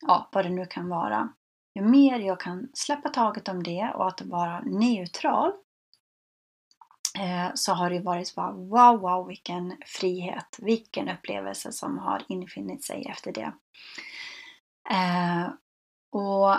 ja, 0.00 0.28
vad 0.32 0.44
det 0.44 0.50
nu 0.50 0.66
kan 0.66 0.88
vara. 0.88 1.32
Ju 1.74 1.82
mer 1.82 2.18
jag 2.18 2.40
kan 2.40 2.68
släppa 2.74 3.08
taget 3.08 3.48
om 3.48 3.62
det 3.62 3.92
och 3.94 4.08
att 4.08 4.22
vara 4.22 4.60
neutral 4.60 5.52
eh, 7.18 7.50
så 7.54 7.72
har 7.72 7.90
det 7.90 8.00
varit 8.00 8.34
bara 8.34 8.52
wow, 8.52 9.00
wow, 9.00 9.26
vilken 9.26 9.76
frihet, 9.86 10.56
vilken 10.58 11.08
upplevelse 11.08 11.72
som 11.72 11.98
har 11.98 12.22
infunnit 12.28 12.84
sig 12.84 13.06
efter 13.06 13.32
det. 13.32 13.52
Eh, 14.90 15.48
och 16.12 16.56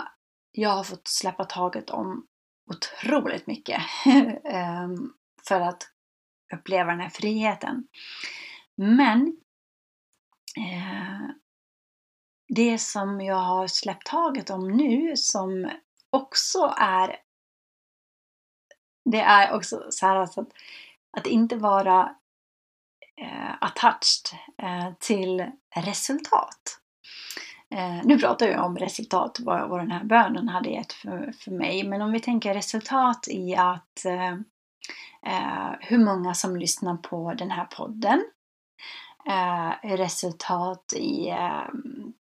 jag 0.52 0.70
har 0.70 0.84
fått 0.84 1.08
släppa 1.08 1.44
taget 1.44 1.90
om 1.90 2.26
otroligt 2.70 3.46
mycket 3.46 3.82
eh, 4.44 4.88
för 5.48 5.60
att 5.60 5.82
uppleva 6.54 6.90
den 6.90 7.00
här 7.00 7.10
friheten. 7.10 7.88
Men 8.76 9.36
det 12.54 12.78
som 12.78 13.20
jag 13.20 13.36
har 13.36 13.66
släppt 13.66 14.06
taget 14.06 14.50
om 14.50 14.70
nu 14.70 15.16
som 15.16 15.70
också 16.10 16.74
är 16.78 17.16
det 19.04 19.20
är 19.20 19.54
också 19.54 19.86
så 19.90 20.06
här 20.06 20.16
alltså 20.16 20.40
att, 20.40 20.52
att 21.16 21.26
inte 21.26 21.56
vara 21.56 22.16
eh, 23.16 23.54
attached 23.60 24.38
eh, 24.62 24.92
till 24.98 25.46
resultat. 25.76 26.78
Eh, 27.70 28.00
nu 28.04 28.18
pratar 28.18 28.46
jag 28.46 28.64
om 28.64 28.78
resultat, 28.78 29.38
vad, 29.40 29.68
vad 29.68 29.80
den 29.80 29.90
här 29.90 30.04
bönen 30.04 30.48
hade 30.48 30.70
gett 30.70 30.92
för, 30.92 31.32
för 31.38 31.50
mig. 31.50 31.84
Men 31.84 32.02
om 32.02 32.12
vi 32.12 32.20
tänker 32.20 32.54
resultat 32.54 33.28
i 33.28 33.56
att 33.56 34.04
eh, 34.04 34.32
eh, 35.26 35.72
hur 35.80 35.98
många 35.98 36.34
som 36.34 36.56
lyssnar 36.56 36.96
på 36.96 37.34
den 37.34 37.50
här 37.50 37.64
podden. 37.64 38.24
eh, 39.26 39.96
resultat 39.96 40.92
i 40.96 41.28
eh, 41.28 41.68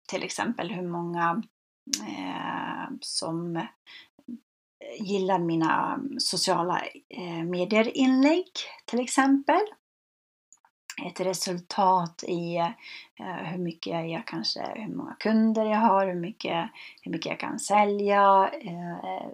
till 0.06 0.22
exempel 0.22 0.70
hur 0.70 0.88
många 0.88 1.42
eh, 2.08 2.94
som 3.00 3.56
eh, 3.56 3.64
gillar 5.00 5.38
mina 5.38 6.00
sociala 6.18 6.82
eh, 7.08 7.44
medier-inlägg 7.44 8.50
till 8.84 9.00
exempel. 9.00 9.60
Ett 11.06 11.20
resultat 11.20 12.25
i 12.26 12.56
eh, 12.56 13.44
hur 13.44 13.58
mycket 13.58 14.10
jag 14.10 14.26
kanske, 14.26 14.60
hur 14.75 14.94
många 14.94 15.14
kunder 15.14 15.64
jag 15.64 15.78
har, 15.78 16.06
hur 16.06 16.20
mycket, 16.20 16.70
hur 17.02 17.12
mycket 17.12 17.30
jag 17.30 17.40
kan 17.40 17.58
sälja. 17.58 18.50
Eh, 18.62 19.28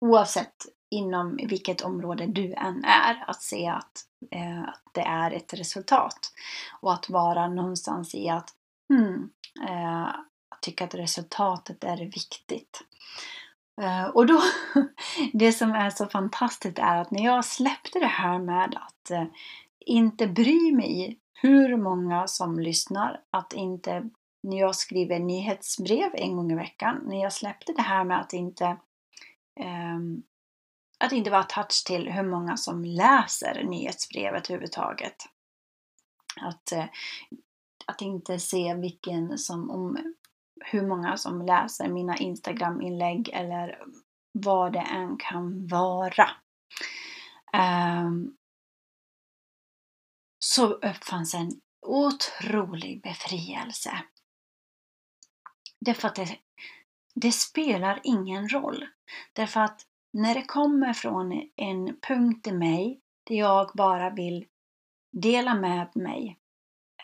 oavsett 0.00 0.66
inom 0.90 1.36
vilket 1.36 1.80
område 1.80 2.26
du 2.26 2.52
än 2.52 2.84
är, 2.84 3.24
att 3.26 3.42
se 3.42 3.66
att, 3.66 4.04
eh, 4.30 4.62
att 4.62 4.82
det 4.92 5.00
är 5.00 5.30
ett 5.30 5.54
resultat. 5.54 6.32
Och 6.80 6.92
att 6.92 7.10
vara 7.10 7.48
någonstans 7.48 8.14
i 8.14 8.28
att 8.28 8.50
hmm, 8.88 9.30
eh, 9.68 10.14
tycka 10.60 10.84
att 10.84 10.94
resultatet 10.94 11.84
är 11.84 11.96
viktigt. 11.96 12.82
Eh, 13.82 14.04
och 14.04 14.26
då, 14.26 14.42
det 15.32 15.52
som 15.52 15.72
är 15.72 15.90
så 15.90 16.06
fantastiskt 16.06 16.78
är 16.78 16.96
att 16.96 17.10
när 17.10 17.24
jag 17.24 17.44
släppte 17.44 17.98
det 17.98 18.06
här 18.06 18.38
med 18.38 18.74
att 18.86 19.10
eh, 19.10 19.24
inte 19.80 20.26
bry 20.26 20.72
mig 20.72 21.18
hur 21.32 21.76
många 21.76 22.26
som 22.26 22.58
lyssnar, 22.58 23.20
att 23.30 23.52
inte 23.52 24.10
när 24.42 24.58
jag 24.58 24.76
skriver 24.76 25.18
nyhetsbrev 25.18 26.10
en 26.14 26.36
gång 26.36 26.52
i 26.52 26.54
veckan, 26.54 27.02
när 27.06 27.22
jag 27.22 27.32
släppte 27.32 27.72
det 27.72 27.82
här 27.82 28.04
med 28.04 28.20
att 28.20 28.32
inte 28.32 28.76
ehm, 29.60 30.22
att 30.98 31.12
inte 31.12 31.30
vara 31.30 31.42
touch 31.42 31.84
till 31.86 32.08
hur 32.08 32.22
många 32.22 32.56
som 32.56 32.84
läser 32.84 33.64
nyhetsbrevet 33.64 34.50
överhuvudtaget. 34.50 35.16
Att, 36.40 36.72
eh, 36.72 36.84
att 37.86 38.02
inte 38.02 38.38
se 38.38 38.74
vilken 38.74 39.38
som, 39.38 39.70
om, 39.70 40.14
hur 40.64 40.86
många 40.86 41.16
som 41.16 41.42
läser 41.42 41.88
mina 41.88 42.16
Instagram-inlägg 42.16 43.28
eller 43.28 43.82
vad 44.32 44.72
det 44.72 44.80
än 44.80 45.16
kan 45.16 45.66
vara. 45.66 46.30
Um, 47.52 48.36
så 50.38 50.66
uppfanns 50.72 51.34
en 51.34 51.60
otrolig 51.86 53.02
befrielse. 53.02 54.02
Därför 55.80 56.08
att 56.08 56.14
det, 56.14 56.38
det 57.14 57.32
spelar 57.32 58.00
ingen 58.04 58.48
roll. 58.48 58.86
Därför 59.32 59.60
att 59.60 59.86
när 60.12 60.34
det 60.34 60.44
kommer 60.44 60.92
från 60.92 61.50
en 61.56 62.00
punkt 62.00 62.46
i 62.46 62.52
mig 62.52 63.00
där 63.24 63.34
jag 63.34 63.70
bara 63.74 64.10
vill 64.10 64.46
dela 65.12 65.54
med 65.54 65.96
mig. 65.96 66.38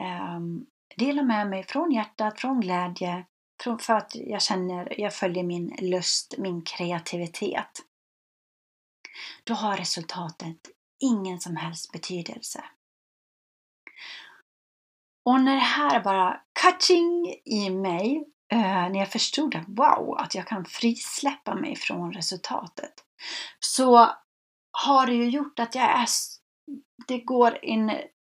Um, 0.01 0.67
dela 0.97 1.23
med 1.23 1.51
mig 1.51 1.65
från 1.65 1.93
hjärtat, 1.93 2.41
från 2.41 2.61
glädje, 2.61 3.27
för 3.81 3.95
att 3.95 4.15
jag 4.15 4.43
känner, 4.43 5.01
jag 5.01 5.15
följer 5.15 5.45
min 5.45 5.77
lust, 5.79 6.35
min 6.39 6.63
kreativitet. 6.63 7.83
Då 9.45 9.55
har 9.55 9.77
resultatet 9.77 10.57
ingen 11.01 11.41
som 11.41 11.57
helst 11.57 11.93
betydelse. 11.93 12.65
Och 15.25 15.41
när 15.41 15.55
det 15.55 15.61
här 15.61 16.01
bara 16.01 16.41
catching 16.53 17.35
i 17.45 17.71
mig, 17.71 18.25
eh, 18.53 18.59
när 18.59 18.99
jag 18.99 19.13
förstod 19.13 19.55
att 19.55 19.69
wow, 19.69 20.17
att 20.19 20.35
jag 20.35 20.47
kan 20.47 20.65
frisläppa 20.65 21.55
mig 21.55 21.77
från 21.77 22.13
resultatet. 22.13 22.95
Så 23.61 24.11
har 24.73 25.07
det 25.07 25.15
ju 25.15 25.29
gjort 25.31 25.59
att 25.59 25.75
jag 25.75 25.85
är, 25.85 26.09
det 27.09 27.19
går 27.19 27.65
in 27.65 27.93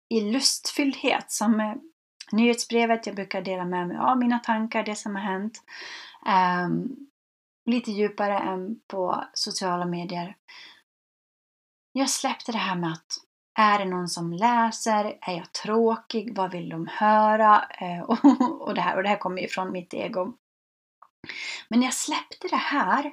i 0.10 0.22
lustfylldhet 0.22 1.32
som 1.32 1.82
nyhetsbrevet. 2.32 3.08
Jag 3.08 3.16
brukar 3.16 3.42
dela 3.42 3.66
med 3.66 3.88
mig 3.88 3.98
av 3.98 4.18
mina 4.18 4.40
tankar, 4.40 4.84
det 4.84 4.96
som 4.96 5.16
har 5.16 5.24
hänt. 5.24 5.64
Um, 6.66 6.96
lite 7.66 7.92
djupare 7.92 8.40
än 8.40 8.80
på 8.88 9.24
sociala 9.34 9.86
medier. 9.86 10.36
Jag 11.92 12.10
släppte 12.10 12.52
det 12.52 12.58
här 12.58 12.76
med 12.76 12.92
att 12.92 13.18
är 13.60 13.80
det 13.80 13.86
någon 13.86 14.08
som 14.08 14.34
läser? 14.34 15.18
Är 15.22 15.38
jag 15.38 15.52
tråkig? 15.52 16.38
Vad 16.38 16.52
vill 16.52 16.70
de 16.70 16.88
höra? 16.88 17.68
Uh, 17.82 17.98
eh, 17.98 18.04
och, 18.04 18.26
och, 18.68 18.76
det 18.76 18.82
här, 18.82 18.96
och 18.96 19.04
det 19.04 19.10
här 19.10 19.18
kommer 19.18 19.42
ju 19.42 19.48
från 19.48 19.72
mitt 19.72 19.94
ego. 19.94 20.34
Men 21.70 21.80
när 21.80 21.88
jag 21.88 21.94
släppte 21.94 22.48
det 22.48 22.56
här 22.56 23.12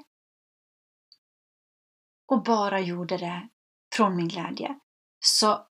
och 2.27 2.43
bara 2.43 2.81
gjorde 2.81 3.17
det 3.17 3.49
från 3.97 4.17
min 4.17 4.29
glädje 4.29 4.79
så 5.21 5.67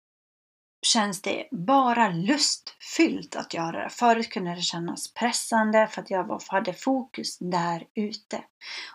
känns 0.81 1.21
det 1.21 1.47
bara 1.51 2.09
lustfyllt 2.09 3.35
att 3.35 3.53
göra 3.53 3.83
det. 3.83 3.89
Förut 3.89 4.29
kunde 4.29 4.55
det 4.55 4.61
kännas 4.61 5.13
pressande 5.13 5.87
för 5.87 6.01
att 6.01 6.09
jag 6.09 6.41
hade 6.47 6.73
fokus 6.73 7.37
där 7.39 7.87
ute. 7.93 8.43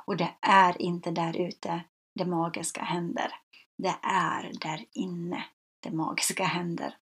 Och 0.06 0.16
det 0.16 0.34
är 0.40 0.82
inte 0.82 1.10
där 1.10 1.36
ute 1.36 1.84
det 2.14 2.24
magiska 2.24 2.82
händer. 2.82 3.34
Det 3.78 3.94
är 4.02 4.52
där 4.60 4.84
inne 4.92 5.44
det 5.80 5.90
magiska 5.90 6.44
händer. 6.44 6.96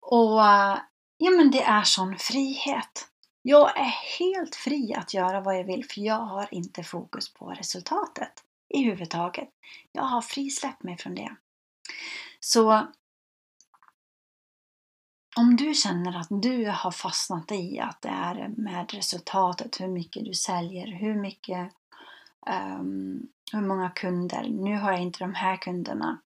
Och 0.00 0.40
ja, 1.16 1.30
men 1.36 1.50
det 1.50 1.62
är 1.62 1.82
sån 1.82 2.18
frihet. 2.18 3.08
Jag 3.42 3.78
är 3.78 4.18
helt 4.18 4.54
fri 4.54 4.94
att 4.94 5.14
göra 5.14 5.40
vad 5.40 5.58
jag 5.58 5.64
vill 5.64 5.84
för 5.84 6.00
jag 6.00 6.20
har 6.20 6.54
inte 6.54 6.82
fokus 6.82 7.34
på 7.34 7.50
resultatet 7.50 8.32
i 8.74 8.82
huvudtaget. 8.82 9.48
Jag 9.92 10.02
har 10.02 10.20
frisläppt 10.20 10.82
mig 10.82 10.98
från 10.98 11.14
det. 11.14 11.36
Så 12.40 12.88
om 15.38 15.56
du 15.56 15.74
känner 15.74 16.20
att 16.20 16.28
du 16.30 16.66
har 16.66 16.90
fastnat 16.90 17.52
i 17.52 17.78
att 17.80 18.02
det 18.02 18.08
är 18.08 18.48
med 18.56 18.92
resultatet, 18.94 19.80
hur 19.80 19.88
mycket 19.88 20.24
du 20.24 20.34
säljer, 20.34 20.86
hur 20.86 21.14
mycket, 21.14 21.72
um, 22.80 23.28
hur 23.52 23.60
många 23.60 23.90
kunder. 23.90 24.48
Nu 24.48 24.76
har 24.76 24.92
jag 24.92 25.00
inte 25.00 25.18
de 25.18 25.34
här 25.34 25.56
kunderna. 25.56 26.20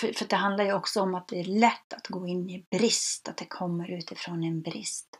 För, 0.00 0.12
för 0.12 0.26
det 0.28 0.36
handlar 0.36 0.64
ju 0.64 0.72
också 0.72 1.00
om 1.00 1.14
att 1.14 1.28
det 1.28 1.40
är 1.40 1.44
lätt 1.44 1.92
att 1.92 2.06
gå 2.06 2.26
in 2.26 2.50
i 2.50 2.66
brist, 2.70 3.28
att 3.28 3.36
det 3.36 3.46
kommer 3.46 3.90
utifrån 3.90 4.44
en 4.44 4.62
brist. 4.62 5.18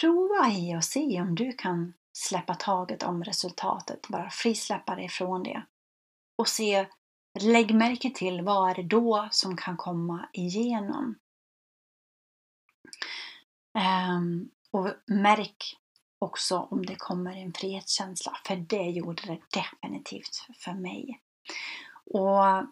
Prova 0.00 0.48
i 0.50 0.76
och 0.76 0.84
se 0.84 1.20
om 1.20 1.34
du 1.34 1.52
kan 1.52 1.94
släppa 2.12 2.54
taget 2.54 3.02
om 3.02 3.24
resultatet, 3.24 4.08
bara 4.08 4.30
frisläppa 4.30 4.94
dig 4.94 5.08
från 5.08 5.42
det. 5.42 5.62
Och 6.36 6.48
se, 6.48 6.86
lägg 7.40 7.74
märke 7.74 8.10
till 8.10 8.42
vad 8.42 8.70
är 8.70 8.74
det 8.74 8.82
då 8.82 9.28
som 9.30 9.56
kan 9.56 9.76
komma 9.76 10.28
igenom. 10.32 11.14
Um, 13.78 14.50
och 14.70 14.88
märk 15.06 15.76
också 16.18 16.68
om 16.70 16.86
det 16.86 16.96
kommer 16.96 17.36
en 17.36 17.52
frihetskänsla, 17.52 18.36
för 18.46 18.56
det 18.56 18.90
gjorde 18.90 19.22
det 19.26 19.60
definitivt 19.60 20.46
för 20.56 20.72
mig. 20.72 21.20
Och 22.04 22.66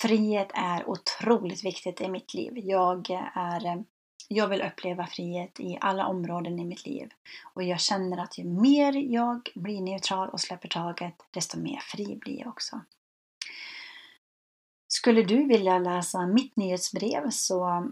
frihet 0.00 0.50
är 0.54 0.88
otroligt 0.88 1.64
viktigt 1.64 2.00
i 2.00 2.08
mitt 2.08 2.34
liv. 2.34 2.52
Jag, 2.58 3.10
är, 3.34 3.84
jag 4.28 4.48
vill 4.48 4.62
uppleva 4.62 5.06
frihet 5.06 5.60
i 5.60 5.78
alla 5.80 6.06
områden 6.06 6.58
i 6.58 6.64
mitt 6.64 6.86
liv. 6.86 7.10
Och 7.54 7.62
jag 7.62 7.80
känner 7.80 8.22
att 8.22 8.38
ju 8.38 8.44
mer 8.44 8.92
jag 8.92 9.48
blir 9.54 9.80
neutral 9.80 10.28
och 10.28 10.40
släpper 10.40 10.68
taget, 10.68 11.14
desto 11.30 11.58
mer 11.58 11.80
fri 11.80 12.16
blir 12.16 12.38
jag 12.38 12.48
också. 12.48 12.80
Skulle 14.88 15.22
du 15.22 15.44
vilja 15.44 15.78
läsa 15.78 16.26
mitt 16.26 16.56
nyhetsbrev 16.56 17.30
så 17.30 17.90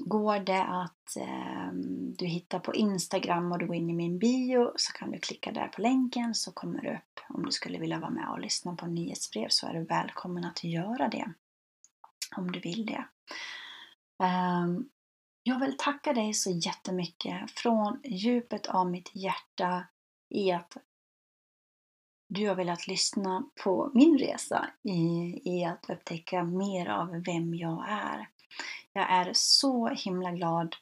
går 0.00 0.38
det 0.38 0.62
att 0.62 1.16
eh, 1.16 1.72
du 2.18 2.26
hittar 2.26 2.58
på 2.58 2.74
Instagram 2.74 3.52
och 3.52 3.58
du 3.58 3.66
går 3.66 3.76
in 3.76 3.90
i 3.90 3.92
min 3.92 4.18
bio 4.18 4.72
så 4.76 4.92
kan 4.92 5.10
du 5.10 5.18
klicka 5.18 5.52
där 5.52 5.68
på 5.68 5.82
länken 5.82 6.34
så 6.34 6.52
kommer 6.52 6.82
det 6.82 6.94
upp. 6.94 7.20
Om 7.28 7.44
du 7.44 7.52
skulle 7.52 7.78
vilja 7.78 7.98
vara 7.98 8.10
med 8.10 8.28
och 8.28 8.40
lyssna 8.40 8.76
på 8.76 8.86
nyhetsbrev 8.86 9.48
så 9.48 9.66
är 9.66 9.74
du 9.74 9.84
välkommen 9.84 10.44
att 10.44 10.64
göra 10.64 11.08
det. 11.08 11.32
Om 12.36 12.52
du 12.52 12.60
vill 12.60 12.86
det. 12.86 13.04
Eh, 14.22 14.66
jag 15.42 15.60
vill 15.60 15.76
tacka 15.78 16.12
dig 16.12 16.34
så 16.34 16.50
jättemycket 16.50 17.50
från 17.50 18.00
djupet 18.04 18.66
av 18.66 18.90
mitt 18.90 19.10
hjärta 19.14 19.86
i 20.30 20.52
att 20.52 20.76
du 22.28 22.48
har 22.48 22.54
velat 22.54 22.86
lyssna 22.86 23.44
på 23.64 23.90
min 23.94 24.18
resa 24.18 24.70
i, 24.82 25.40
i 25.44 25.64
att 25.64 25.90
upptäcka 25.90 26.44
mer 26.44 26.88
av 26.88 27.22
vem 27.26 27.54
jag 27.54 27.84
är. 27.88 28.28
Jag 28.96 29.10
är 29.10 29.30
så 29.34 29.88
himla 29.88 30.32
glad 30.32 30.76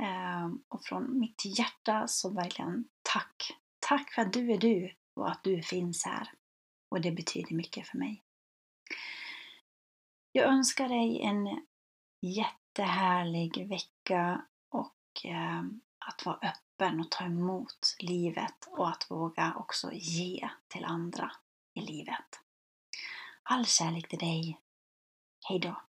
ehm, 0.00 0.62
och 0.68 0.84
från 0.84 1.18
mitt 1.18 1.42
hjärta 1.44 2.08
så 2.08 2.30
verkligen 2.30 2.88
tack. 3.02 3.56
Tack 3.78 4.12
för 4.12 4.22
att 4.22 4.32
du 4.32 4.52
är 4.52 4.58
du 4.58 4.94
och 5.14 5.30
att 5.30 5.44
du 5.44 5.62
finns 5.62 6.04
här. 6.04 6.32
Och 6.90 7.00
det 7.00 7.12
betyder 7.12 7.54
mycket 7.54 7.88
för 7.88 7.98
mig. 7.98 8.22
Jag 10.32 10.48
önskar 10.48 10.88
dig 10.88 11.22
en 11.22 11.66
jättehärlig 12.20 13.68
vecka 13.68 14.46
och 14.68 15.24
ehm, 15.24 15.80
att 15.98 16.26
vara 16.26 16.38
öppen 16.42 17.00
och 17.00 17.10
ta 17.10 17.24
emot 17.24 17.96
livet 17.98 18.68
och 18.70 18.88
att 18.88 19.10
våga 19.10 19.54
också 19.56 19.92
ge 19.92 20.48
till 20.68 20.84
andra 20.84 21.32
i 21.74 21.80
livet. 21.80 22.40
All 23.42 23.66
kärlek 23.66 24.08
till 24.08 24.18
dig. 24.18 24.60
Hejdå! 25.48 25.87